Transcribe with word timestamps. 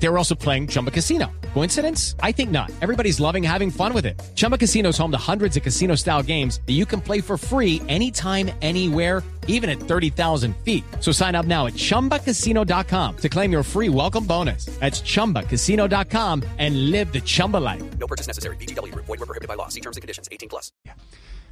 They 0.00 0.08
were 0.08 0.18
also 0.18 0.34
playing 0.34 0.68
Chumba 0.68 0.90
Casino. 0.90 1.26
Coincidence? 1.54 2.14
I 2.22 2.32
think 2.32 2.50
not. 2.50 2.70
Everybody's 2.80 3.18
loving 3.18 3.42
having 3.42 3.70
fun 3.70 3.92
with 3.92 4.06
it. 4.06 4.20
Chumba 4.34 4.56
Casino 4.56 4.90
is 4.90 4.98
home 4.98 5.10
to 5.10 5.18
hundreds 5.18 5.56
of 5.56 5.62
casino 5.62 5.96
style 5.96 6.22
games 6.22 6.60
that 6.66 6.74
you 6.74 6.86
can 6.86 7.00
play 7.00 7.20
for 7.20 7.36
free 7.36 7.82
anytime, 7.88 8.50
anywhere, 8.62 9.22
even 9.48 9.68
at 9.68 9.80
30,000 9.80 10.54
feet. 10.58 10.84
So 11.00 11.10
sign 11.10 11.34
up 11.34 11.46
now 11.46 11.66
at 11.66 11.74
chumbacasino.com 11.74 13.16
to 13.16 13.28
claim 13.28 13.50
your 13.50 13.64
free 13.64 13.88
welcome 13.88 14.24
bonus. 14.24 14.66
That's 14.78 15.00
chumbacasino.com 15.02 16.44
and 16.58 16.90
live 16.90 17.12
the 17.12 17.20
Chumba 17.20 17.56
life. 17.56 17.82
No 17.98 18.06
purchase 18.06 18.28
necessary. 18.28 18.56
BGW. 18.56 18.94
Void 18.94 19.08
were 19.08 19.26
prohibited 19.26 19.48
by 19.48 19.54
law. 19.54 19.66
See 19.68 19.80
terms 19.80 19.96
and 19.96 20.02
conditions. 20.02 20.28
18 20.30 20.48
plus. 20.48 20.70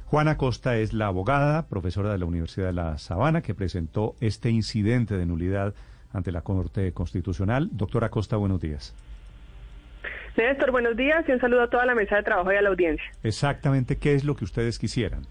Juana 0.09 0.37
Costa 0.37 0.77
es 0.77 0.93
la 0.93 1.07
abogada, 1.07 1.67
profesora 1.67 2.13
de 2.13 2.17
la 2.17 2.25
Universidad 2.25 2.67
de 2.67 2.73
La 2.73 2.97
Sabana, 2.97 3.41
que 3.41 3.53
presentó 3.53 4.15
este 4.21 4.49
incidente 4.49 5.17
de 5.17 5.25
nulidad 5.25 5.73
ante 6.13 6.31
la 6.31 6.41
Corte 6.41 6.93
Constitucional. 6.93 7.69
Doctora 7.71 8.09
Costa, 8.09 8.37
buenos 8.37 8.61
días. 8.61 8.95
Néstor, 10.37 10.71
buenos 10.71 10.95
días 10.95 11.25
y 11.27 11.31
un 11.31 11.39
saludo 11.39 11.63
a 11.63 11.69
toda 11.69 11.85
la 11.85 11.95
mesa 11.95 12.17
de 12.17 12.23
trabajo 12.23 12.51
y 12.51 12.55
a 12.55 12.61
la 12.61 12.69
audiencia. 12.69 13.05
Exactamente, 13.23 13.97
¿qué 13.97 14.13
es 14.13 14.23
lo 14.23 14.35
que 14.35 14.43
ustedes 14.43 14.77
quisieran? 14.77 15.25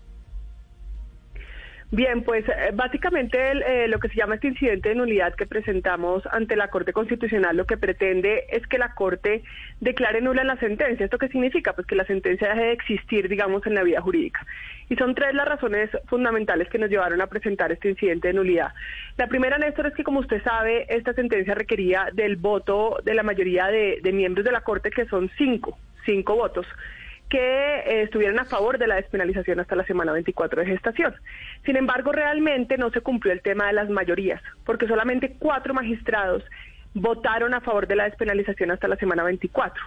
Bien, 1.92 2.24
pues 2.24 2.44
eh, 2.48 2.72
básicamente 2.74 3.52
el, 3.52 3.62
eh, 3.62 3.86
lo 3.86 4.00
que 4.00 4.08
se 4.08 4.16
llama 4.16 4.34
este 4.34 4.48
incidente 4.48 4.88
de 4.88 4.96
nulidad 4.96 5.34
que 5.34 5.46
presentamos 5.46 6.26
ante 6.32 6.56
la 6.56 6.66
Corte 6.66 6.92
Constitucional 6.92 7.56
lo 7.56 7.64
que 7.64 7.76
pretende 7.76 8.44
es 8.50 8.66
que 8.66 8.76
la 8.76 8.92
Corte 8.94 9.44
declare 9.80 10.20
nula 10.20 10.42
la 10.42 10.56
sentencia. 10.56 11.04
¿Esto 11.04 11.18
qué 11.18 11.28
significa? 11.28 11.74
Pues 11.74 11.86
que 11.86 11.94
la 11.94 12.04
sentencia 12.04 12.48
deje 12.48 12.62
de 12.62 12.72
existir, 12.72 13.28
digamos, 13.28 13.64
en 13.66 13.74
la 13.74 13.84
vida 13.84 14.00
jurídica. 14.00 14.44
Y 14.88 14.96
son 14.96 15.14
tres 15.14 15.32
las 15.34 15.46
razones 15.46 15.88
fundamentales 16.06 16.68
que 16.68 16.78
nos 16.78 16.90
llevaron 16.90 17.20
a 17.20 17.28
presentar 17.28 17.70
este 17.70 17.90
incidente 17.90 18.28
de 18.28 18.34
nulidad. 18.34 18.72
La 19.16 19.28
primera, 19.28 19.56
Néstor, 19.56 19.86
es 19.86 19.94
que 19.94 20.02
como 20.02 20.18
usted 20.18 20.42
sabe, 20.42 20.86
esta 20.88 21.12
sentencia 21.12 21.54
requería 21.54 22.08
del 22.12 22.34
voto 22.34 22.98
de 23.04 23.14
la 23.14 23.22
mayoría 23.22 23.66
de, 23.68 24.00
de 24.02 24.12
miembros 24.12 24.44
de 24.44 24.50
la 24.50 24.62
Corte, 24.62 24.90
que 24.90 25.06
son 25.06 25.30
cinco, 25.38 25.78
cinco 26.04 26.34
votos 26.34 26.66
que 27.28 27.38
eh, 27.38 28.02
estuvieran 28.02 28.38
a 28.38 28.44
favor 28.44 28.78
de 28.78 28.86
la 28.86 28.96
despenalización 28.96 29.60
hasta 29.60 29.76
la 29.76 29.84
semana 29.84 30.12
24 30.12 30.60
de 30.60 30.68
gestación. 30.68 31.14
Sin 31.64 31.76
embargo, 31.76 32.12
realmente 32.12 32.78
no 32.78 32.90
se 32.90 33.00
cumplió 33.00 33.32
el 33.32 33.42
tema 33.42 33.66
de 33.66 33.72
las 33.72 33.90
mayorías, 33.90 34.42
porque 34.64 34.86
solamente 34.86 35.36
cuatro 35.38 35.74
magistrados 35.74 36.44
votaron 36.94 37.52
a 37.52 37.60
favor 37.60 37.86
de 37.86 37.96
la 37.96 38.04
despenalización 38.04 38.70
hasta 38.70 38.88
la 38.88 38.96
semana 38.96 39.22
24. 39.22 39.82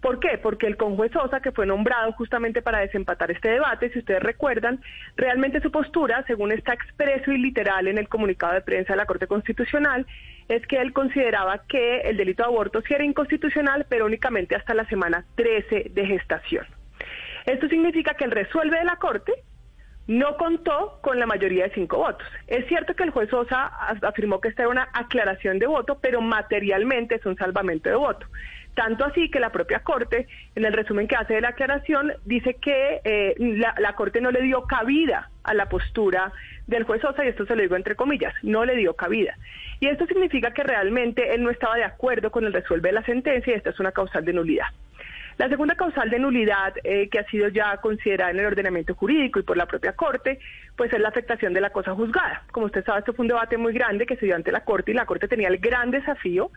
¿Por 0.00 0.18
qué? 0.18 0.38
Porque 0.42 0.66
el 0.66 0.76
conjuez 0.76 1.12
Sosa, 1.12 1.40
que 1.40 1.52
fue 1.52 1.66
nombrado 1.66 2.12
justamente 2.12 2.62
para 2.62 2.80
desempatar 2.80 3.30
este 3.30 3.48
debate, 3.48 3.90
si 3.90 3.98
ustedes 3.98 4.22
recuerdan, 4.22 4.80
realmente 5.16 5.60
su 5.60 5.70
postura, 5.70 6.24
según 6.26 6.52
está 6.52 6.72
expreso 6.72 7.32
y 7.32 7.38
literal 7.38 7.86
en 7.86 7.98
el 7.98 8.08
comunicado 8.08 8.54
de 8.54 8.62
prensa 8.62 8.94
de 8.94 8.98
la 8.98 9.06
Corte 9.06 9.26
Constitucional, 9.26 10.06
es 10.48 10.66
que 10.66 10.80
él 10.80 10.92
consideraba 10.92 11.62
que 11.68 12.00
el 12.00 12.16
delito 12.16 12.42
de 12.42 12.48
aborto 12.48 12.80
sí 12.82 12.94
era 12.94 13.04
inconstitucional, 13.04 13.86
pero 13.88 14.06
únicamente 14.06 14.56
hasta 14.56 14.74
la 14.74 14.86
semana 14.86 15.24
13 15.36 15.90
de 15.94 16.06
gestación. 16.06 16.66
Esto 17.46 17.68
significa 17.68 18.14
que 18.14 18.24
el 18.24 18.30
resuelve 18.30 18.78
de 18.78 18.84
la 18.84 18.96
Corte 18.96 19.32
no 20.06 20.36
contó 20.36 20.98
con 21.02 21.18
la 21.18 21.26
mayoría 21.26 21.64
de 21.64 21.74
cinco 21.74 21.98
votos. 21.98 22.26
Es 22.48 22.66
cierto 22.66 22.94
que 22.94 23.04
el 23.04 23.10
juez 23.10 23.30
Sosa 23.30 23.66
afirmó 24.02 24.40
que 24.40 24.48
esta 24.48 24.62
era 24.62 24.70
una 24.70 24.88
aclaración 24.92 25.58
de 25.58 25.66
voto, 25.66 25.98
pero 26.00 26.20
materialmente 26.20 27.16
es 27.16 27.26
un 27.26 27.36
salvamento 27.36 27.88
de 27.88 27.96
voto. 27.96 28.26
Tanto 28.74 29.04
así 29.04 29.30
que 29.30 29.40
la 29.40 29.50
propia 29.50 29.80
Corte, 29.80 30.26
en 30.54 30.64
el 30.64 30.72
resumen 30.72 31.06
que 31.06 31.16
hace 31.16 31.34
de 31.34 31.40
la 31.40 31.50
aclaración, 31.50 32.12
dice 32.24 32.54
que 32.54 33.00
eh, 33.04 33.34
la, 33.38 33.74
la, 33.78 33.94
Corte 33.94 34.20
no 34.20 34.30
le 34.30 34.42
dio 34.42 34.62
cabida 34.62 35.30
a 35.44 35.54
la 35.54 35.68
postura 35.68 36.32
del 36.66 36.84
juez 36.84 37.02
Sosa, 37.02 37.24
y 37.24 37.28
esto 37.28 37.46
se 37.46 37.56
lo 37.56 37.62
digo 37.62 37.76
entre 37.76 37.96
comillas, 37.96 38.32
no 38.42 38.64
le 38.64 38.76
dio 38.76 38.94
cabida. 38.94 39.36
Y 39.80 39.86
esto 39.86 40.06
significa 40.06 40.52
que 40.52 40.62
realmente 40.62 41.34
él 41.34 41.42
no 41.42 41.50
estaba 41.50 41.76
de 41.76 41.84
acuerdo 41.84 42.30
con 42.30 42.44
el 42.44 42.52
resuelve 42.52 42.90
de 42.90 42.94
la 42.94 43.04
sentencia 43.04 43.52
y 43.52 43.56
esta 43.56 43.70
es 43.70 43.80
una 43.80 43.92
causal 43.92 44.24
de 44.24 44.32
nulidad. 44.32 44.66
La 45.40 45.48
segunda 45.48 45.74
causal 45.74 46.10
de 46.10 46.18
nulidad 46.18 46.74
eh, 46.84 47.08
que 47.08 47.18
ha 47.18 47.24
sido 47.24 47.48
ya 47.48 47.78
considerada 47.78 48.30
en 48.30 48.40
el 48.40 48.44
ordenamiento 48.44 48.94
jurídico 48.94 49.40
y 49.40 49.42
por 49.42 49.56
la 49.56 49.64
propia 49.64 49.94
Corte, 49.94 50.38
pues 50.76 50.92
es 50.92 51.00
la 51.00 51.08
afectación 51.08 51.54
de 51.54 51.62
la 51.62 51.70
cosa 51.70 51.94
juzgada. 51.94 52.42
Como 52.52 52.66
usted 52.66 52.84
sabe, 52.84 52.98
esto 52.98 53.14
fue 53.14 53.22
un 53.22 53.28
debate 53.28 53.56
muy 53.56 53.72
grande 53.72 54.04
que 54.04 54.16
se 54.16 54.26
dio 54.26 54.36
ante 54.36 54.52
la 54.52 54.64
Corte 54.64 54.90
y 54.90 54.94
la 54.94 55.06
Corte 55.06 55.28
tenía 55.28 55.48
el 55.48 55.56
gran 55.56 55.90
desafío 55.92 56.50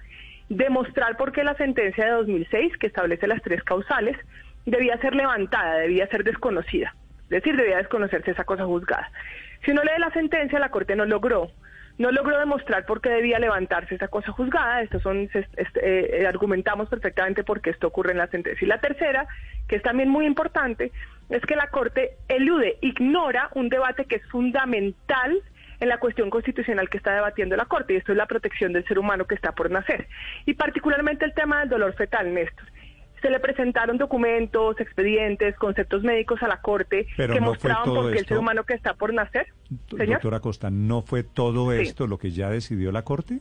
de 0.49 0.69
mostrar 0.69 1.15
por 1.15 1.31
qué 1.31 1.45
la 1.45 1.55
sentencia 1.55 2.03
de 2.03 2.11
2006, 2.11 2.75
que 2.77 2.87
establece 2.87 3.25
las 3.25 3.41
tres 3.41 3.63
causales, 3.63 4.17
debía 4.65 4.97
ser 4.97 5.15
levantada, 5.15 5.75
debía 5.75 6.05
ser 6.07 6.25
desconocida. 6.25 6.93
Es 7.29 7.41
decir, 7.41 7.55
debía 7.55 7.77
desconocerse 7.77 8.31
esa 8.31 8.43
cosa 8.43 8.65
juzgada. 8.65 9.09
Si 9.63 9.71
uno 9.71 9.81
lee 9.83 9.97
la 9.97 10.11
sentencia, 10.11 10.59
la 10.59 10.71
Corte 10.71 10.97
no 10.97 11.05
logró 11.05 11.51
no 11.97 12.11
logró 12.11 12.39
demostrar 12.39 12.85
por 12.85 13.01
qué 13.01 13.09
debía 13.09 13.39
levantarse 13.39 13.95
esa 13.95 14.07
cosa 14.07 14.31
juzgada. 14.31 14.81
Estos 14.81 15.01
son, 15.03 15.29
eh, 15.81 16.25
argumentamos 16.27 16.89
perfectamente 16.89 17.43
por 17.43 17.61
qué 17.61 17.69
esto 17.69 17.87
ocurre 17.87 18.11
en 18.11 18.17
la 18.17 18.27
sentencia. 18.27 18.65
Y 18.65 18.67
la 18.67 18.79
tercera, 18.79 19.27
que 19.67 19.75
es 19.75 19.83
también 19.83 20.09
muy 20.09 20.25
importante, 20.25 20.91
es 21.29 21.41
que 21.43 21.55
la 21.55 21.67
Corte 21.67 22.17
elude, 22.27 22.77
ignora 22.81 23.49
un 23.53 23.69
debate 23.69 24.05
que 24.05 24.15
es 24.15 24.25
fundamental 24.29 25.41
en 25.79 25.89
la 25.89 25.97
cuestión 25.97 26.29
constitucional 26.29 26.89
que 26.89 26.97
está 26.97 27.13
debatiendo 27.13 27.55
la 27.55 27.65
Corte, 27.65 27.93
y 27.93 27.97
esto 27.97 28.11
es 28.11 28.17
la 28.17 28.25
protección 28.25 28.73
del 28.73 28.85
ser 28.85 28.97
humano 28.99 29.25
que 29.25 29.35
está 29.35 29.51
por 29.51 29.69
nacer. 29.69 30.07
Y 30.45 30.53
particularmente 30.53 31.25
el 31.25 31.33
tema 31.33 31.59
del 31.59 31.69
dolor 31.69 31.93
fetal, 31.95 32.33
Néstor 32.33 32.72
se 33.23 33.29
le 33.29 33.39
presentaron 33.39 33.97
documentos, 33.97 34.79
expedientes, 34.79 35.55
conceptos 35.55 36.03
médicos 36.03 36.43
a 36.43 36.47
la 36.47 36.61
Corte 36.61 37.07
Pero 37.15 37.33
que 37.33 37.39
no 37.39 37.47
mostraban 37.47 37.85
por 37.85 38.11
qué 38.11 38.19
el 38.19 38.25
ser 38.25 38.37
humano 38.37 38.65
que 38.65 38.73
está 38.73 38.93
por 38.93 39.13
nacer. 39.13 39.47
¿Señor? 39.89 40.15
Doctora 40.15 40.41
Costa, 40.41 40.69
¿no 40.69 41.01
fue 41.01 41.23
todo 41.23 41.71
sí. 41.71 41.81
esto 41.81 42.05
lo 42.05 42.17
que 42.17 42.31
ya 42.31 42.49
decidió 42.49 42.91
la 42.91 43.03
Corte? 43.03 43.39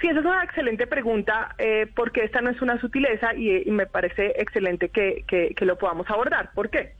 Sí, 0.00 0.08
esa 0.08 0.20
es 0.20 0.26
una 0.26 0.44
excelente 0.44 0.86
pregunta, 0.86 1.54
eh, 1.56 1.86
porque 1.96 2.24
esta 2.24 2.42
no 2.42 2.50
es 2.50 2.60
una 2.60 2.78
sutileza 2.78 3.34
y, 3.34 3.66
y 3.66 3.70
me 3.70 3.86
parece 3.86 4.34
excelente 4.36 4.90
que, 4.90 5.24
que, 5.26 5.54
que 5.54 5.64
lo 5.64 5.78
podamos 5.78 6.08
abordar. 6.10 6.50
¿Por 6.54 6.68
qué? 6.68 6.92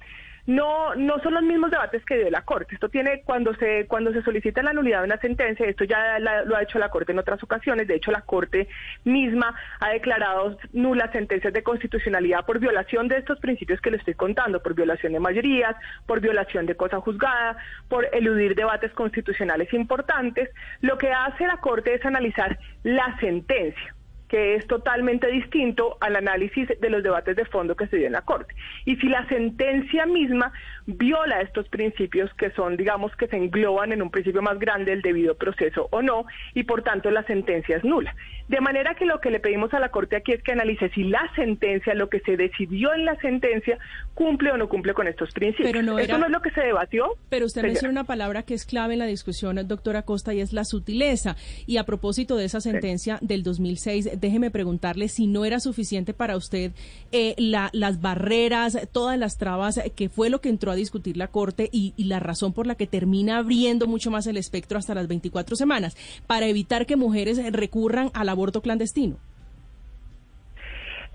No 0.46 0.94
no 0.94 1.18
son 1.20 1.34
los 1.34 1.42
mismos 1.42 1.70
debates 1.70 2.04
que 2.04 2.16
dio 2.16 2.30
la 2.30 2.42
Corte. 2.42 2.74
Esto 2.74 2.88
tiene 2.88 3.22
cuando 3.24 3.54
se 3.54 3.86
cuando 3.86 4.12
se 4.12 4.22
solicita 4.22 4.62
la 4.62 4.72
nulidad 4.72 5.00
de 5.00 5.06
una 5.06 5.18
sentencia, 5.18 5.66
esto 5.66 5.84
ya 5.84 6.18
la, 6.18 6.44
lo 6.44 6.56
ha 6.56 6.62
hecho 6.62 6.78
la 6.78 6.88
Corte 6.88 7.12
en 7.12 7.18
otras 7.18 7.42
ocasiones. 7.42 7.88
De 7.88 7.96
hecho, 7.96 8.12
la 8.12 8.22
Corte 8.22 8.68
misma 9.04 9.54
ha 9.80 9.90
declarado 9.90 10.56
nulas 10.72 11.10
sentencias 11.12 11.52
de 11.52 11.62
constitucionalidad 11.62 12.46
por 12.46 12.60
violación 12.60 13.08
de 13.08 13.18
estos 13.18 13.40
principios 13.40 13.80
que 13.80 13.90
le 13.90 13.96
estoy 13.96 14.14
contando, 14.14 14.62
por 14.62 14.74
violación 14.74 15.12
de 15.12 15.20
mayorías, 15.20 15.76
por 16.06 16.20
violación 16.20 16.66
de 16.66 16.76
cosa 16.76 17.00
juzgada, 17.00 17.56
por 17.88 18.08
eludir 18.12 18.54
debates 18.54 18.92
constitucionales 18.92 19.72
importantes. 19.72 20.50
Lo 20.80 20.96
que 20.96 21.12
hace 21.12 21.46
la 21.46 21.56
Corte 21.58 21.94
es 21.94 22.04
analizar 22.04 22.58
la 22.84 23.16
sentencia 23.18 23.95
que 24.28 24.56
es 24.56 24.66
totalmente 24.66 25.28
distinto 25.28 25.97
al 26.00 26.16
análisis 26.16 26.69
de 26.81 26.91
los 26.91 27.03
debates 27.03 27.37
de 27.37 27.44
fondo 27.44 27.76
que 27.76 27.87
se 27.87 27.97
dio 27.97 28.06
en 28.06 28.12
la 28.12 28.22
Corte. 28.22 28.54
Y 28.84 28.97
si 28.97 29.09
la 29.09 29.26
sentencia 29.28 30.06
misma 30.06 30.53
viola 30.87 31.41
estos 31.41 31.69
principios 31.69 32.32
que 32.34 32.50
son, 32.50 32.76
digamos, 32.76 33.14
que 33.16 33.28
se 33.28 33.37
engloban 33.37 33.92
en 33.92 34.03
un 34.03 34.10
principio 34.10 34.42
más 34.42 34.59
grande 34.59 34.92
del 34.92 35.03
debido 35.03 35.37
proceso 35.37 35.88
o 35.91 36.03
no, 36.03 36.26
y 36.54 36.64
por 36.64 36.82
tanto 36.82 37.10
la 37.10 37.25
sentencia 37.25 37.76
es 37.76 37.84
nula. 37.84 38.14
De 38.48 38.60
manera 38.60 38.94
que 38.94 39.06
lo 39.06 39.20
que 39.20 39.31
le 39.31 39.41
pedimos 39.41 39.75
a 39.75 39.81
la 39.81 39.88
Corte 39.88 40.16
aquí 40.16 40.32
es 40.32 40.43
que 40.43 40.53
analice 40.53 40.88
si 40.91 41.03
la 41.03 41.20
sentencia, 41.34 41.94
lo 41.94 42.08
que 42.08 42.20
se 42.20 42.37
decidió 42.37 42.94
en 42.94 43.04
la 43.04 43.16
sentencia, 43.16 43.78
cumple 44.14 44.53
o 44.53 44.56
no 44.56 44.69
cumple 44.69 44.94
con 44.94 45.08
estos 45.08 45.32
principios. 45.32 45.72
Pero 45.72 45.82
no 45.82 45.98
era... 45.98 46.06
Eso 46.06 46.19
no 46.19 46.26
es 46.26 46.32
lo 46.32 46.41
que 46.41 46.50
se 46.50 46.60
debatió. 46.60 47.16
Pero 47.28 47.47
usted 47.47 47.62
menciona 47.62 47.91
una 47.91 48.04
palabra 48.04 48.44
que 48.44 48.54
es 48.54 48.64
clave 48.64 48.93
en 48.93 49.00
la 49.00 49.06
discusión, 49.06 49.56
doctora 49.66 50.03
Costa, 50.03 50.32
y 50.32 50.41
es 50.41 50.53
la 50.53 50.64
sutileza. 50.64 51.37
Y 51.66 51.78
a 51.78 51.84
propósito 51.84 52.37
de 52.37 52.44
esa 52.44 52.60
sentencia 52.60 53.19
sí. 53.19 53.26
del 53.26 53.43
2006, 53.43 54.16
déjeme 54.16 54.50
preguntarle 54.50 55.09
si 55.09 55.27
no 55.27 55.44
era 55.44 55.60
suficiente 55.60 56.15
para 56.15 56.37
usted 56.37 56.72
eh, 57.12 57.34
la, 57.38 57.71
las 57.72 58.00
barreras, 58.00 58.78
todas 58.93 59.19
las 59.19 59.37
trabas, 59.37 59.81
que 59.94 60.09
fue 60.09 60.31
lo 60.31 60.41
que 60.41 60.49
entró 60.49 60.71
a 60.71 60.76
discutir 60.76 61.17
la 61.17 61.29
Corte 61.29 61.69
y, 61.73 61.94
y, 61.96 62.05
la 62.05 62.20
razón 62.20 62.52
por 62.52 62.67
la 62.67 62.75
que 62.75 62.87
termina 62.87 63.38
abriendo 63.38 63.87
mucho 63.87 64.11
más 64.11 64.26
el 64.26 64.37
espectro 64.37 64.79
hasta 64.79 64.94
las 64.94 65.08
24 65.08 65.56
semanas, 65.56 65.96
para 66.26 66.46
evitar 66.46 66.87
que 66.87 66.96
mujeres 66.96 67.40
recurran 67.52 68.11
al 68.14 68.29
aborto 68.29 68.62
clandestino. 68.62 69.17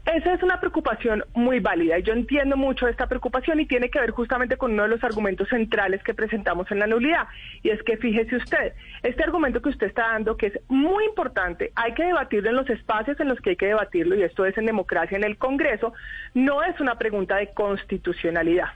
Esa 0.06 0.33
es 0.33 0.42
una 0.42 0.59
preocupación 0.59 1.24
muy 1.36 1.59
válida 1.59 2.00
y 2.00 2.03
yo 2.03 2.13
entiendo 2.13 2.57
mucho 2.57 2.88
esta 2.88 3.06
preocupación 3.06 3.59
y 3.59 3.68
tiene 3.68 3.92
que 3.92 4.00
ver 4.00 4.09
justamente 4.09 4.57
con 4.57 4.71
uno 4.74 4.83
de 4.83 4.89
los 4.89 5.03
argumentos 5.03 5.48
centrales 5.50 6.01
que 6.03 6.15
presentamos 6.15 6.71
en 6.71 6.80
la 6.80 6.88
nulidad. 6.88 7.27
Y 7.62 7.69
es 7.69 7.81
que 7.83 7.98
fíjese 7.98 8.38
usted, 8.38 8.74
este 9.03 9.24
argumento 9.24 9.62
que 9.62 9.69
usted 9.69 9.88
está 9.88 10.13
dando, 10.13 10.38
que 10.38 10.48
es 10.48 10.59
muy 10.69 11.06
importante, 11.06 11.71
hay 11.75 11.94
que 11.94 12.03
debatirlo 12.03 12.50
en 12.50 12.56
los 12.56 12.69
espacios 12.71 13.19
en 13.19 13.27
los 13.27 13.39
que 13.42 13.51
hay 13.51 13.56
que 13.56 13.68
debatirlo, 13.68 14.15
y 14.15 14.24
esto 14.24 14.44
es 14.45 14.57
en 14.57 14.65
democracia 14.65 15.18
en 15.18 15.24
el 15.24 15.38
Congreso, 15.38 15.94
no 16.33 16.63
es 16.63 16.80
una 16.80 16.98
pregunta 16.98 17.36
de 17.36 17.53
constitucionalidad. 17.53 18.69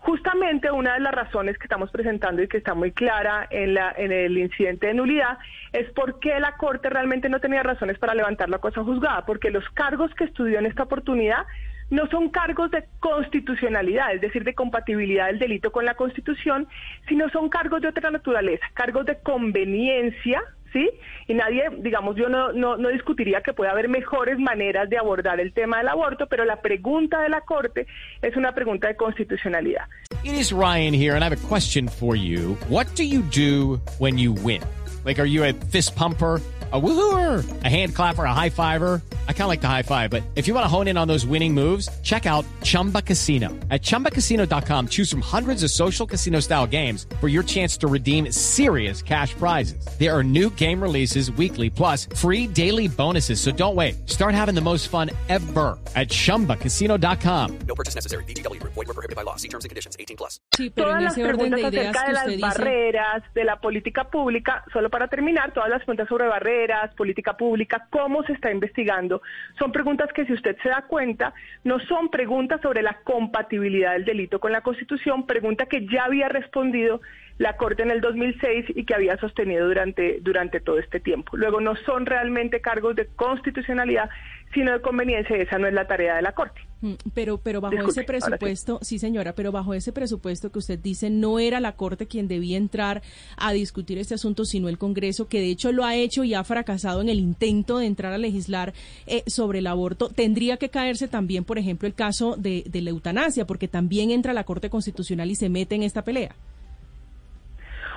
Justamente 0.00 0.70
una 0.70 0.94
de 0.94 1.00
las 1.00 1.14
razones 1.14 1.58
que 1.58 1.64
estamos 1.64 1.90
presentando 1.90 2.42
y 2.42 2.48
que 2.48 2.58
está 2.58 2.74
muy 2.74 2.92
clara 2.92 3.46
en, 3.50 3.74
la, 3.74 3.92
en 3.96 4.12
el 4.12 4.36
incidente 4.38 4.88
de 4.88 4.94
nulidad 4.94 5.38
es 5.72 5.90
por 5.92 6.20
qué 6.20 6.38
la 6.40 6.56
Corte 6.56 6.90
realmente 6.90 7.28
no 7.28 7.40
tenía 7.40 7.62
razones 7.62 7.98
para 7.98 8.14
levantar 8.14 8.48
la 8.48 8.58
cosa 8.58 8.82
juzgada, 8.82 9.24
porque 9.26 9.50
los 9.50 9.68
cargos 9.70 10.14
que 10.14 10.24
estudió 10.24 10.58
en 10.58 10.66
esta 10.66 10.84
oportunidad 10.84 11.46
no 11.90 12.06
son 12.06 12.30
cargos 12.30 12.70
de 12.70 12.84
constitucionalidad, 13.00 14.14
es 14.14 14.20
decir, 14.20 14.44
de 14.44 14.54
compatibilidad 14.54 15.26
del 15.26 15.40
delito 15.40 15.72
con 15.72 15.84
la 15.84 15.94
Constitución, 15.94 16.68
sino 17.08 17.28
son 17.30 17.48
cargos 17.48 17.82
de 17.82 17.88
otra 17.88 18.10
naturaleza, 18.10 18.64
cargos 18.74 19.06
de 19.06 19.18
conveniencia, 19.20 20.40
¿sí? 20.72 20.90
Y 21.28 21.34
nadie, 21.34 21.64
digamos, 21.78 22.16
yo 22.16 22.28
no, 22.28 22.52
no, 22.52 22.76
no 22.76 22.88
discutiría 22.88 23.40
que 23.40 23.52
pueda 23.52 23.72
haber 23.72 23.88
mejores 23.88 24.38
maneras 24.38 24.88
de 24.88 24.98
abordar 24.98 25.40
el 25.40 25.52
tema 25.52 25.78
del 25.78 25.88
aborto, 25.88 26.26
pero 26.26 26.44
la 26.44 26.60
pregunta 26.60 27.20
de 27.20 27.28
la 27.28 27.40
Corte 27.42 27.86
es 28.22 28.36
una 28.36 28.52
pregunta 28.52 28.88
de 28.88 28.96
constitucionalidad. 28.96 29.84
It 30.24 30.34
is 30.34 30.52
Ryan 30.52 30.92
here, 30.92 31.14
and 31.14 31.22
I 31.22 31.28
have 31.28 31.36
a 31.36 31.48
question 31.48 31.88
for 31.88 32.14
you. 32.14 32.56
What 32.68 32.86
do 32.94 33.04
you 33.04 33.22
do 33.22 33.80
when 33.98 34.18
you 34.18 34.32
win? 34.32 34.62
Like, 35.04 35.18
are 35.18 35.28
you 35.28 35.44
a 35.44 35.52
fist 35.52 35.96
pumper? 35.96 36.40
a 36.72 36.80
woohooer, 36.80 37.64
a 37.64 37.68
hand 37.68 37.94
clapper, 37.94 38.24
a 38.24 38.34
high 38.34 38.50
fiver. 38.50 39.02
I 39.30 39.32
kind 39.32 39.42
of 39.42 39.48
like 39.48 39.60
the 39.60 39.68
high 39.68 39.82
five, 39.82 40.10
but 40.10 40.24
if 40.34 40.48
you 40.48 40.54
want 40.54 40.64
to 40.64 40.68
hone 40.68 40.88
in 40.88 40.98
on 40.98 41.06
those 41.06 41.24
winning 41.24 41.54
moves, 41.54 41.88
check 42.02 42.26
out 42.26 42.44
Chumba 42.62 43.00
Casino. 43.00 43.48
At 43.70 43.80
ChumbaCasino.com, 43.80 44.88
choose 44.88 45.10
from 45.10 45.20
hundreds 45.20 45.62
of 45.62 45.70
social 45.70 46.06
casino 46.06 46.40
style 46.40 46.66
games 46.66 47.06
for 47.20 47.28
your 47.28 47.42
chance 47.42 47.76
to 47.78 47.86
redeem 47.86 48.30
serious 48.30 49.00
cash 49.00 49.34
prizes. 49.34 49.86
There 49.98 50.16
are 50.16 50.22
new 50.22 50.50
game 50.50 50.82
releases 50.82 51.30
weekly, 51.32 51.70
plus 51.70 52.06
free 52.14 52.46
daily 52.46 52.86
bonuses. 52.86 53.40
So 53.40 53.50
don't 53.50 53.74
wait. 53.74 54.08
Start 54.08 54.34
having 54.34 54.54
the 54.54 54.60
most 54.60 54.88
fun 54.88 55.10
ever 55.28 55.78
at 55.96 56.08
ChumbaCasino.com. 56.08 57.58
No 57.66 57.74
purchase 57.74 57.94
necessary. 57.94 58.24
BGW. 58.24 58.62
Void 58.62 58.76
were 58.76 58.84
prohibited 58.84 59.16
by 59.16 59.22
law. 59.22 59.36
See 59.36 59.48
terms 59.48 59.64
and 59.64 59.70
conditions. 59.70 59.96
18 59.98 60.16
plus. 60.16 60.40
Sí, 60.56 60.70
pero 60.70 60.88
todas 60.88 60.98
en 60.98 61.04
las 61.04 61.18
orden 61.18 61.50
preguntas 61.50 61.70
de 61.70 61.78
ideas 61.78 61.96
acerca 61.96 62.06
de 62.06 62.12
las 62.12 62.26
dice... 62.26 62.40
barreras, 62.40 63.22
de 63.34 63.44
la 63.44 63.60
política 63.60 64.04
pública, 64.10 64.64
solo 64.72 64.90
para 64.90 65.08
terminar, 65.08 65.52
todas 65.52 65.70
las 65.70 65.78
preguntas 65.78 66.08
sobre 66.08 66.26
barreras, 66.26 66.92
política 66.94 67.36
pública, 67.36 67.86
cómo 67.90 68.22
se 68.24 68.32
está 68.32 68.50
investigando, 68.50 69.19
son 69.58 69.72
preguntas 69.72 70.12
que 70.12 70.24
si 70.26 70.32
usted 70.32 70.56
se 70.62 70.68
da 70.68 70.82
cuenta, 70.82 71.34
no 71.64 71.78
son 71.80 72.08
preguntas 72.08 72.60
sobre 72.60 72.82
la 72.82 72.98
compatibilidad 73.04 73.92
del 73.92 74.04
delito 74.04 74.40
con 74.40 74.52
la 74.52 74.62
Constitución, 74.62 75.26
pregunta 75.26 75.66
que 75.66 75.86
ya 75.86 76.04
había 76.04 76.28
respondido 76.28 77.00
la 77.40 77.56
Corte 77.56 77.82
en 77.82 77.90
el 77.90 78.02
2006 78.02 78.66
y 78.76 78.84
que 78.84 78.94
había 78.94 79.16
sostenido 79.16 79.66
durante, 79.66 80.20
durante 80.20 80.60
todo 80.60 80.78
este 80.78 81.00
tiempo. 81.00 81.38
Luego 81.38 81.58
no 81.62 81.74
son 81.86 82.04
realmente 82.04 82.60
cargos 82.60 82.94
de 82.96 83.06
constitucionalidad, 83.06 84.10
sino 84.52 84.72
de 84.72 84.82
conveniencia, 84.82 85.38
y 85.38 85.40
esa 85.40 85.58
no 85.58 85.66
es 85.66 85.72
la 85.72 85.86
tarea 85.86 86.16
de 86.16 86.22
la 86.22 86.32
Corte. 86.32 86.60
Mm, 86.82 86.94
Pero, 87.14 87.38
pero 87.38 87.62
bajo 87.62 87.74
Disculpe, 87.74 88.02
ese 88.02 88.12
ahora 88.12 88.20
sí. 88.20 88.28
presupuesto, 88.28 88.78
sí. 88.82 88.98
señora, 88.98 89.32
pero 89.32 89.52
bajo 89.52 89.72
ese 89.72 89.90
presupuesto 89.90 90.52
que 90.52 90.58
usted 90.58 90.78
dice, 90.78 91.08
no 91.08 91.38
era 91.38 91.60
la 91.60 91.76
Corte 91.76 92.06
quien 92.06 92.28
debía 92.28 92.58
entrar 92.58 93.00
a 93.38 93.52
discutir 93.52 93.96
este 93.96 94.16
asunto, 94.16 94.44
sino 94.44 94.68
el 94.68 94.76
Congreso, 94.76 95.26
que 95.26 95.40
de 95.40 95.48
hecho 95.48 95.72
lo 95.72 95.86
ha 95.86 95.94
hecho 95.96 96.24
y 96.24 96.34
ha 96.34 96.44
fracasado 96.44 97.00
en 97.00 97.08
el 97.08 97.20
intento 97.20 97.78
de 97.78 97.86
entrar 97.86 98.12
a 98.12 98.18
legislar 98.18 98.74
eh, 99.06 99.22
sobre 99.26 99.60
el 99.60 99.66
aborto. 99.66 100.10
Tendría 100.10 100.58
que 100.58 100.68
caerse 100.68 101.08
también, 101.08 101.44
por 101.44 101.56
ejemplo, 101.56 101.88
el 101.88 101.94
caso 101.94 102.36
de, 102.36 102.64
de 102.66 102.82
la 102.82 102.90
eutanasia, 102.90 103.46
porque 103.46 103.66
también 103.66 104.10
entra 104.10 104.34
la 104.34 104.44
Corte 104.44 104.68
Constitucional 104.68 105.30
y 105.30 105.36
se 105.36 105.48
mete 105.48 105.74
en 105.74 105.84
esta 105.84 106.02
pelea. 106.02 106.34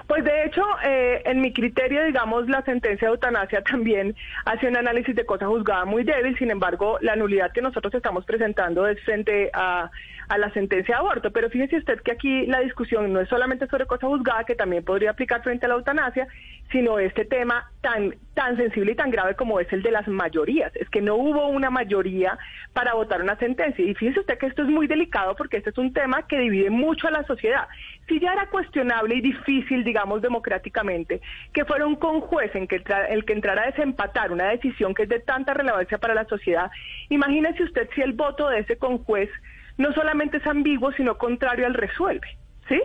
Pues 0.07 0.23
de 0.23 0.45
hecho, 0.45 0.63
eh, 0.83 1.21
en 1.25 1.41
mi 1.41 1.53
criterio, 1.53 2.03
digamos, 2.03 2.47
la 2.49 2.61
sentencia 2.63 3.07
de 3.07 3.13
eutanasia 3.13 3.61
también 3.63 4.15
hace 4.45 4.67
un 4.67 4.77
análisis 4.77 5.15
de 5.15 5.25
cosa 5.25 5.47
juzgada 5.47 5.85
muy 5.85 6.03
débil, 6.03 6.37
sin 6.37 6.51
embargo, 6.51 6.97
la 7.01 7.15
nulidad 7.15 7.51
que 7.51 7.61
nosotros 7.61 7.93
estamos 7.93 8.25
presentando 8.25 8.87
es 8.87 9.01
frente 9.03 9.49
a, 9.53 9.89
a 10.27 10.37
la 10.37 10.51
sentencia 10.51 10.95
de 10.95 10.99
aborto. 10.99 11.31
Pero 11.31 11.49
fíjese 11.49 11.77
usted 11.77 12.01
que 12.01 12.11
aquí 12.11 12.45
la 12.47 12.59
discusión 12.59 13.13
no 13.13 13.21
es 13.21 13.29
solamente 13.29 13.67
sobre 13.67 13.85
cosa 13.85 14.07
juzgada, 14.07 14.43
que 14.43 14.55
también 14.55 14.83
podría 14.83 15.11
aplicar 15.11 15.41
frente 15.41 15.65
a 15.65 15.69
la 15.69 15.75
eutanasia, 15.75 16.27
sino 16.71 16.97
este 16.97 17.25
tema 17.25 17.69
tan, 17.81 18.15
tan 18.33 18.57
sensible 18.57 18.93
y 18.93 18.95
tan 18.95 19.11
grave 19.11 19.35
como 19.35 19.59
es 19.59 19.71
el 19.71 19.83
de 19.83 19.91
las 19.91 20.07
mayorías. 20.07 20.75
Es 20.75 20.89
que 20.89 21.01
no 21.01 21.15
hubo 21.15 21.47
una 21.47 21.69
mayoría 21.69 22.37
para 22.73 22.95
votar 22.95 23.21
una 23.21 23.37
sentencia. 23.37 23.85
Y 23.85 23.93
fíjese 23.93 24.21
usted 24.21 24.37
que 24.39 24.47
esto 24.47 24.63
es 24.63 24.69
muy 24.69 24.87
delicado 24.87 25.35
porque 25.35 25.57
este 25.57 25.69
es 25.69 25.77
un 25.77 25.93
tema 25.93 26.25
que 26.27 26.39
divide 26.39 26.71
mucho 26.71 27.07
a 27.07 27.11
la 27.11 27.23
sociedad. 27.25 27.67
Si 28.07 28.19
ya 28.19 28.33
era 28.33 28.47
cuestionable 28.47 29.15
y 29.15 29.21
difícil, 29.21 29.83
digamos, 29.83 30.21
democráticamente, 30.21 31.21
que 31.53 31.65
fuera 31.65 31.85
un 31.85 31.95
conjuez 31.95 32.53
en 32.55 32.67
que 32.67 32.81
el 33.09 33.25
que 33.25 33.33
entrara 33.33 33.63
a 33.63 33.67
desempatar 33.67 34.31
una 34.31 34.49
decisión 34.49 34.95
que 34.95 35.03
es 35.03 35.09
de 35.09 35.19
tanta 35.19 35.53
relevancia 35.53 35.99
para 35.99 36.15
la 36.15 36.25
sociedad, 36.25 36.71
imagínese 37.09 37.63
usted 37.63 37.87
si 37.93 38.01
el 38.01 38.13
voto 38.13 38.49
de 38.49 38.59
ese 38.59 38.77
conjuez 38.77 39.29
no 39.77 39.93
solamente 39.93 40.37
es 40.37 40.47
ambiguo, 40.47 40.91
sino 40.93 41.17
contrario 41.17 41.65
al 41.65 41.73
resuelve, 41.73 42.27
¿sí? 42.67 42.81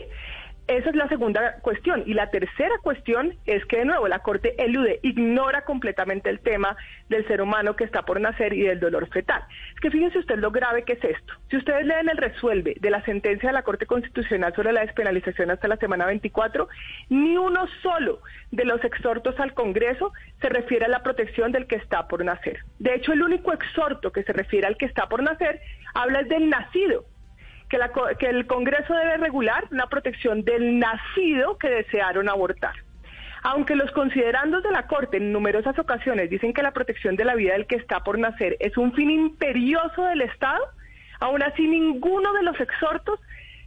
Esa 0.69 0.91
es 0.91 0.97
la 0.97 1.09
segunda 1.09 1.61
cuestión. 1.63 2.03
Y 2.05 2.13
la 2.13 2.31
tercera 2.31 2.75
cuestión 2.83 3.35
es 3.47 3.65
que, 3.65 3.79
de 3.79 3.85
nuevo, 3.87 4.07
la 4.07 4.19
Corte 4.19 4.55
elude, 4.63 5.01
ignora 5.03 5.63
completamente 5.63 6.29
el 6.29 6.41
tema 6.41 6.77
del 7.09 7.27
ser 7.27 7.41
humano 7.41 7.75
que 7.75 7.85
está 7.85 8.03
por 8.03 8.21
nacer 8.21 8.53
y 8.53 8.61
del 8.61 8.79
dolor 8.79 9.09
fetal. 9.09 9.43
Es 9.75 9.81
que 9.81 9.91
fíjense 9.91 10.19
usted 10.19 10.37
lo 10.37 10.51
grave 10.51 10.83
que 10.83 10.93
es 10.93 11.03
esto. 11.03 11.33
Si 11.49 11.57
ustedes 11.57 11.87
leen 11.87 12.11
el 12.11 12.19
resuelve 12.19 12.77
de 12.79 12.91
la 12.91 13.03
sentencia 13.07 13.49
de 13.49 13.55
la 13.55 13.63
Corte 13.63 13.87
Constitucional 13.87 14.55
sobre 14.55 14.73
la 14.73 14.83
despenalización 14.83 15.51
hasta 15.51 15.69
la 15.69 15.79
semana 15.79 16.05
24, 16.05 16.69
ni 17.09 17.39
uno 17.39 17.67
solo 17.83 18.21
de 18.51 18.67
los 18.67 18.85
exhortos 18.85 19.41
al 19.41 19.55
Congreso 19.55 20.13
se 20.43 20.51
refiere 20.51 20.85
a 20.85 20.89
la 20.89 21.03
protección 21.03 21.51
del 21.51 21.67
que 21.67 21.77
está 21.77 22.09
por 22.09 22.23
nacer. 22.23 22.59
De 22.79 22.95
hecho, 22.95 23.15
el 23.15 23.23
único 23.23 23.55
exhorto 23.55 24.13
que 24.13 24.23
se 24.23 24.35
refiere 24.35 24.67
al 24.67 24.77
que 24.77 24.85
está 24.85 25.09
por 25.09 25.23
nacer 25.23 25.63
habla 25.95 26.25
del 26.25 26.51
nacido 26.51 27.07
que, 27.69 27.79
la 27.79 27.91
que 28.19 28.27
el 28.27 28.47
Congreso 28.47 28.95
debe 28.95 29.19
regular 29.19 29.65
una 29.71 29.87
protección 29.89 30.45
del 30.45 30.79
nacido 30.79 31.59
que 31.59 31.69
desearon 31.69 32.29
abortar. 32.29 32.75
Aunque 33.43 33.77
los 33.77 33.91
considerandos 33.93 34.63
de 34.63 34.73
la 34.73 34.87
Corte 34.87 35.19
en 35.19 35.33
numerosas 35.33 35.79
ocasiones 35.79 36.29
dicen 36.29 36.53
que 36.53 36.63
la 36.63 36.73
protección 36.73 37.17
de 37.17 37.25
la 37.25 37.35
vida 37.35 37.53
del 37.53 37.67
que 37.67 37.77
está 37.77 38.01
por 38.01 38.19
nacer 38.19 38.57
es 38.61 38.77
un 38.77 38.93
fin 38.93 39.11
imperioso 39.11 40.05
del 40.05 40.23
Estado, 40.23 40.65
aún 41.21 41.43
así 41.43 41.67
ninguno 41.67 42.33
de 42.33 42.43
los 42.43 42.59
exhortos 42.61 43.21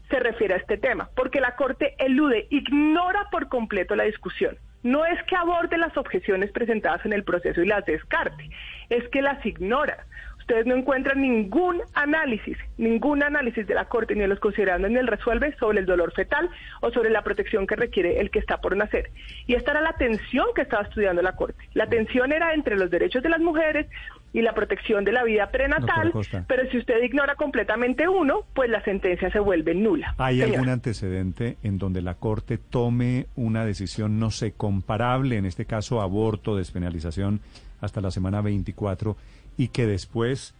se 0.09 0.19
refiere 0.19 0.55
a 0.55 0.57
este 0.57 0.77
tema, 0.77 1.09
porque 1.15 1.39
la 1.39 1.55
Corte 1.55 1.95
elude, 1.97 2.47
ignora 2.49 3.29
por 3.31 3.47
completo 3.47 3.95
la 3.95 4.03
discusión. 4.03 4.57
No 4.83 5.05
es 5.05 5.21
que 5.23 5.35
aborde 5.35 5.77
las 5.77 5.95
objeciones 5.95 6.51
presentadas 6.51 7.05
en 7.05 7.13
el 7.13 7.23
proceso 7.23 7.61
y 7.61 7.67
las 7.67 7.85
descarte, 7.85 8.49
es 8.89 9.07
que 9.09 9.21
las 9.21 9.45
ignora. 9.45 10.05
Ustedes 10.51 10.67
no 10.67 10.75
encuentran 10.75 11.21
ningún 11.21 11.81
análisis, 11.93 12.57
ningún 12.77 13.23
análisis 13.23 13.65
de 13.65 13.73
la 13.73 13.85
Corte 13.85 14.15
ni 14.15 14.19
de 14.19 14.27
los 14.27 14.41
considerandos 14.41 14.91
ni 14.91 14.97
el 14.97 15.07
resuelve 15.07 15.55
sobre 15.55 15.79
el 15.79 15.85
dolor 15.85 16.11
fetal 16.11 16.49
o 16.81 16.91
sobre 16.91 17.09
la 17.09 17.21
protección 17.21 17.65
que 17.65 17.77
requiere 17.77 18.19
el 18.19 18.31
que 18.31 18.39
está 18.39 18.59
por 18.59 18.75
nacer. 18.75 19.11
Y 19.47 19.55
esta 19.55 19.71
era 19.71 19.79
la 19.79 19.93
tensión 19.93 20.47
que 20.53 20.63
estaba 20.63 20.83
estudiando 20.83 21.21
la 21.21 21.37
Corte. 21.37 21.69
La 21.73 21.87
tensión 21.87 22.33
era 22.33 22.53
entre 22.53 22.75
los 22.75 22.91
derechos 22.91 23.23
de 23.23 23.29
las 23.29 23.39
mujeres 23.39 23.87
y 24.33 24.41
la 24.41 24.53
protección 24.53 25.03
de 25.03 25.11
la 25.11 25.23
vida 25.23 25.51
prenatal, 25.51 26.13
pero 26.47 26.69
si 26.71 26.77
usted 26.77 27.03
ignora 27.03 27.35
completamente 27.35 28.07
uno, 28.07 28.45
pues 28.53 28.69
la 28.69 28.81
sentencia 28.83 29.29
se 29.29 29.39
vuelve 29.39 29.75
nula. 29.75 30.15
¿Hay 30.17 30.41
algún 30.41 30.69
antecedente 30.69 31.57
en 31.63 31.77
donde 31.77 32.01
la 32.01 32.15
Corte 32.15 32.57
tome 32.57 33.27
una 33.35 33.65
decisión, 33.65 34.19
no 34.19 34.31
sé, 34.31 34.53
comparable, 34.53 35.37
en 35.37 35.45
este 35.45 35.65
caso 35.65 36.01
aborto, 36.01 36.55
despenalización, 36.55 37.41
hasta 37.81 37.99
la 37.99 38.11
semana 38.11 38.41
24, 38.41 39.17
y 39.57 39.67
que 39.69 39.85
después 39.85 40.55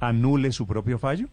anule 0.00 0.52
su 0.52 0.66
propio 0.66 0.98
fallo? 0.98 1.26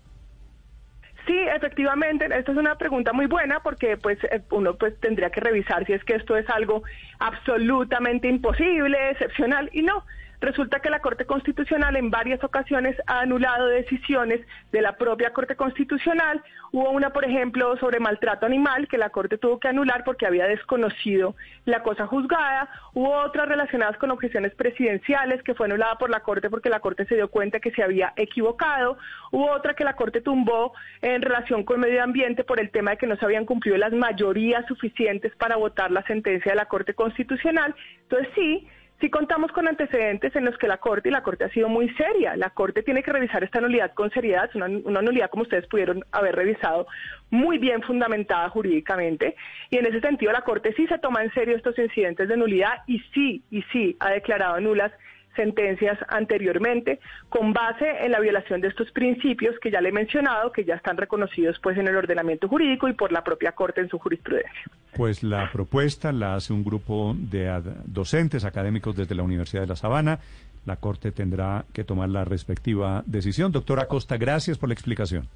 Sí, 1.25 1.38
efectivamente, 1.38 2.25
esta 2.25 2.51
es 2.51 2.58
una 2.58 2.77
pregunta 2.77 3.12
muy 3.12 3.25
buena 3.25 3.60
porque 3.60 3.98
pues 3.98 4.17
eh, 4.24 4.41
uno 4.50 4.75
pues 4.75 4.98
tendría 5.01 5.29
que 5.29 5.41
revisar 5.41 5.86
si 5.86 5.91
es 5.91 6.03
que 6.06 6.15
esto 6.15 6.38
es 6.38 6.50
algo 6.50 6.84
absolutamente 7.20 8.29
imposible, 8.29 9.12
excepcional 9.12 9.70
y 9.74 9.82
no. 9.82 10.06
Resulta 10.39 10.79
que 10.82 10.91
la 10.91 11.00
Corte 11.00 11.25
Constitucional 11.25 11.96
en 11.96 12.12
varias 12.12 12.44
ocasiones 12.44 12.96
ha 13.08 13.22
anulado 13.22 13.67
decisiones 13.67 14.39
de 14.72 14.82
la 14.82 14.96
propia 14.96 15.34
Corte 15.34 15.56
Constitucional. 15.56 16.44
Hubo 16.72 16.91
una, 16.91 17.10
por 17.10 17.25
ejemplo, 17.25 17.75
sobre 17.77 18.00
maltrato 18.00 18.46
animal 18.46 18.88
que 18.88 19.00
la 19.00 19.10
Corte 19.10 19.39
tuvo 19.39 19.60
que 19.60 19.67
anular 19.67 20.03
porque 20.03 20.27
había 20.27 20.46
desconocido 20.46 21.36
la 21.65 21.82
cosa 21.82 22.06
juzgada. 22.06 22.70
Hubo 22.94 23.12
otras 23.17 23.48
relacionadas 23.48 23.98
con 23.98 24.12
objeciones 24.12 24.53
presidenciales 24.53 25.41
que 25.41 25.56
fue 25.56 25.65
anulada 25.65 25.98
por 25.98 26.12
la 26.12 26.20
Corte 26.20 26.51
porque 26.51 26.70
la 26.70 26.82
Corte 26.82 27.06
se 27.06 27.15
dio 27.15 27.29
cuenta 27.29 27.60
que 27.60 27.72
se 27.72 27.82
había 27.82 28.13
equivocado. 28.15 29.00
Hubo 29.32 29.50
otra 29.51 29.74
que 29.74 29.84
la 29.84 29.96
Corte 29.96 30.22
tumbó 30.22 30.74
en 31.01 31.24
relación 31.24 31.63
con 31.63 31.79
medio 31.79 32.03
ambiente 32.03 32.44
por 32.44 32.60
el 32.60 32.70
tema 32.70 32.91
de 32.91 32.98
que 32.98 33.08
no 33.08 33.15
se 33.15 33.25
habían 33.25 33.46
cumplido 33.46 33.77
las 33.77 33.91
mayorías 33.91 34.65
suficientes 34.67 35.36
para 35.36 35.56
votar 35.56 35.89
la 35.89 36.03
sentencia 36.03 36.51
de 36.51 36.58
la 36.58 36.65
Corte 36.65 36.94
Constitucional. 36.94 37.74
Entonces 38.03 38.29
sí, 38.36 38.67
sí 39.00 39.10
contamos 39.10 39.51
con 39.51 39.68
antecedentes 39.68 40.36
en 40.36 40.46
los 40.46 40.58
que 40.58 40.68
la 40.68 40.77
Corte, 40.77 41.10
y 41.10 41.12
la 41.12 41.24
Corte 41.24 41.44
ha 41.44 41.50
sido 41.50 41.70
muy 41.70 41.89
seria, 41.96 42.36
la 42.36 42.50
Corte 42.50 42.84
tiene 42.84 43.04
que 43.04 43.12
revisar 43.12 43.44
esta 43.44 43.62
nulidad 43.62 43.94
con 43.94 44.10
seriedad, 44.12 44.46
es 44.50 44.56
una, 44.56 44.66
una 44.66 45.01
nulidad 45.01 45.30
como 45.30 45.44
ustedes 45.44 45.68
pudieron 45.68 46.04
haber 46.12 46.36
revisado, 46.36 46.88
muy 47.30 47.58
bien 47.58 47.82
fundamentada 47.82 48.50
jurídicamente, 48.50 49.36
y 49.70 49.77
en 49.77 49.86
ese 49.86 50.01
sentido 50.01 50.32
la 50.32 50.42
Corte 50.42 50.74
sí 50.75 50.88
se 50.88 51.00
toma 51.00 51.24
en 51.24 51.34
serio 51.34 51.56
estos 51.56 51.77
incidentes 51.77 52.27
de 52.27 52.38
nulidad 52.38 52.82
y 52.88 53.00
sí, 53.13 53.44
y 53.51 53.62
sí 53.74 53.96
ha 54.00 54.10
declarado 54.10 54.60
nulas 54.60 54.92
sentencias 55.38 55.98
anteriormente 56.10 57.00
con 57.29 57.53
base 57.53 57.86
en 58.01 58.12
la 58.12 58.20
violación 58.20 58.60
de 58.60 58.67
estos 58.67 58.91
principios 58.91 59.56
que 59.62 59.72
ya 59.72 59.79
le 59.79 59.89
he 59.89 59.94
mencionado, 59.94 60.51
que 60.51 60.65
ya 60.65 60.75
están 60.75 60.98
reconocidos 60.98 61.58
pues 61.63 61.77
en 61.77 61.88
el 61.88 61.96
ordenamiento 61.96 62.50
jurídico 62.50 62.89
y 62.89 62.94
por 62.94 63.13
la 63.13 63.24
propia 63.24 63.53
Corte 63.53 63.79
en 63.79 63.88
su 63.88 63.98
jurisprudencia. 63.98 64.63
Pues 64.98 65.24
la 65.24 65.50
propuesta 65.53 66.12
la 66.12 66.36
hace 66.36 66.51
un 66.51 66.65
grupo 66.65 67.15
de 67.17 67.62
docentes 67.86 68.44
académicos 68.44 68.98
desde 68.98 69.15
la 69.15 69.24
Universidad 69.24 69.62
de 69.62 69.67
La 69.67 69.77
Sabana. 69.77 70.20
la 70.67 70.75
Corte 70.75 71.12
tendrá 71.12 71.63
que 71.74 71.84
tomar 71.84 72.10
la 72.10 72.25
respectiva 72.25 73.01
decisión. 73.06 73.51
Doctora 73.51 73.88
Costa, 73.88 74.17
gracias 74.17 74.58
por 74.58 74.70
la 74.70 74.74
explicación. 74.74 75.27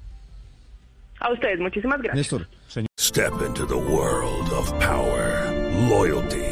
A 1.18 1.32
ustedes, 1.32 1.58
muchísimas 1.58 2.02
gracias. 2.02 2.16
Néstor, 2.16 2.48
señor. 2.68 2.88
Step 2.98 3.32
into 3.46 3.66
the 3.66 3.74
world 3.74 4.52
of 4.52 4.70
power, 4.80 5.50
loyalty, 5.88 6.51